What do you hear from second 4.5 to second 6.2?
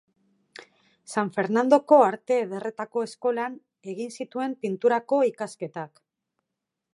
pinturako ikasketak.